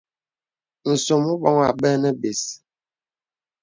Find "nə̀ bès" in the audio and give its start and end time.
2.01-2.41